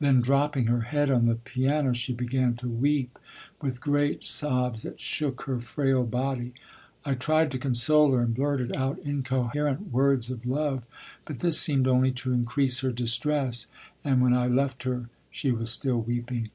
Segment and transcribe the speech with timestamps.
[0.00, 3.16] Then, dropping her head on the piano, she began to weep
[3.62, 6.54] with great sobs that shook her frail body.
[7.04, 10.88] I tried to console her, and blurted out incoherent words of love,
[11.24, 13.68] but this seemed only to increase her distress,
[14.02, 16.50] and when I left her, she was still weeping.